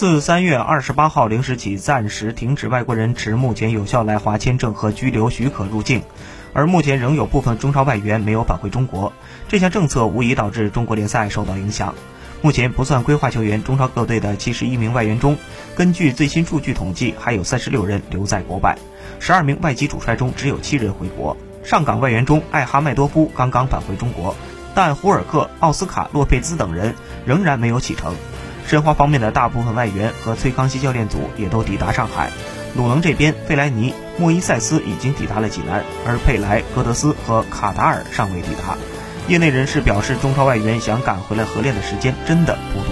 [0.00, 6.02] 自三月二十八号零时起，暂时停止外国人持目前有效来华签证和居留许可入境，
[6.54, 9.12] 而目前仍有部分中超外援没有返回中国。
[9.46, 11.94] 这项政策无疑导致中国联赛受到影响。
[12.40, 15.36] 目前不算规划球员，中超各队的七十一名外援中，
[15.76, 18.78] 根据最新数据统计，还有三十六人留在国外，
[19.18, 21.36] 十二名外籍主帅中只有七人回国。
[21.62, 24.34] 上港外援中，艾哈迈多夫刚刚返回中国，
[24.74, 26.94] 但胡尔克、奥斯卡、洛佩兹等人
[27.26, 28.14] 仍然没有启程。
[28.70, 32.30] 申花方面的大部分外援和崔康熙教练组也都抵达上海。
[32.76, 38.78] 鲁能这边，费莱尼、莫伊塞斯已经抵达了济南，而佩莱、戈德斯和卡达尔尚未抵达。
[39.26, 42.89] 业内人士表示，中超外援想赶回来合练的时间真的不多。